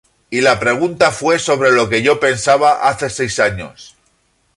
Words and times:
Y 0.31 0.41
la 0.41 0.57
pregunta 0.59 1.11
fue 1.11 1.37
sobre 1.37 1.69
lo 1.69 1.87
que 1.87 2.01
yo 2.01 2.19
pensaba 2.19 2.89
hace 2.89 3.07
seis 3.07 3.37
años". 3.37 3.95